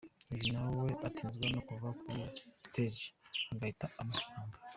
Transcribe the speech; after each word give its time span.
Uyu 0.33 0.47
nawe 0.55 0.89
atinzwa 1.07 1.45
no 1.53 1.61
kuva 1.67 1.89
kuri 1.99 2.21
‘stage’ 2.67 3.05
agahita 3.51 3.85
amusanga. 4.01 4.55